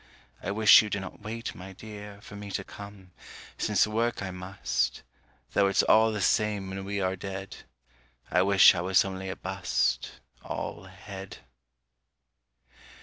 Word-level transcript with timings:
I 0.41 0.49
wish 0.49 0.81
you 0.81 0.89
did 0.89 1.01
not 1.01 1.21
wait, 1.21 1.53
my 1.53 1.73
dear, 1.73 2.19
For 2.21 2.35
me 2.35 2.49
to 2.53 2.63
come: 2.63 3.11
since 3.59 3.85
work 3.85 4.23
I 4.23 4.31
must: 4.31 5.03
Though 5.53 5.67
it's 5.67 5.83
all 5.83 6.11
the 6.11 6.21
same 6.21 6.71
when 6.71 6.83
we 6.85 6.99
are 6.99 7.15
dead. 7.15 7.57
I 8.31 8.41
wish 8.41 8.73
I 8.73 8.81
was 8.81 9.05
only 9.05 9.29
a 9.29 9.35
bust, 9.35 10.13
All 10.43 10.85
head. 10.85 11.37